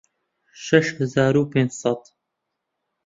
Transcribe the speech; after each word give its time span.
شەش 0.63 0.87
هەزار 0.99 1.33
و 1.37 1.49
پێنج 1.51 1.71
سەد 1.81 2.01